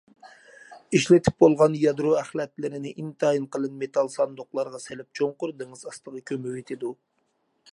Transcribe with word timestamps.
ئىشلىتىپ 0.99 1.35
بولغان 1.43 1.75
يادرو 1.81 2.13
ئەخلەتلىرىنى 2.21 2.93
ئىنتايىن 3.03 3.45
قېلىن 3.57 3.75
مېتال 3.83 4.09
ساندۇقلارغا 4.15 4.81
سېلىپ 4.87 5.21
چوڭقۇر 5.21 5.55
دېڭىز 5.61 5.85
ئاستىغا 5.91 6.23
كۆمۈۋېتىدۇ. 6.33 6.91